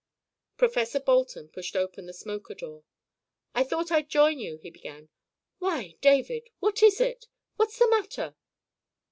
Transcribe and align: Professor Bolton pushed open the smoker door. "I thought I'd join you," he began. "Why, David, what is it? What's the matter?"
Professor 0.57 0.99
Bolton 0.99 1.47
pushed 1.47 1.75
open 1.75 2.07
the 2.07 2.11
smoker 2.13 2.55
door. 2.55 2.83
"I 3.53 3.63
thought 3.63 3.91
I'd 3.91 4.09
join 4.09 4.39
you," 4.39 4.57
he 4.57 4.71
began. 4.71 5.09
"Why, 5.59 5.95
David, 6.01 6.49
what 6.59 6.81
is 6.81 6.99
it? 6.99 7.27
What's 7.57 7.77
the 7.77 7.87
matter?" 7.87 8.35